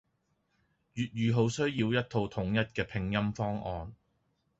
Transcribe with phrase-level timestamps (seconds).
[0.95, 3.93] 粵語好需要一套統一嘅拼音方案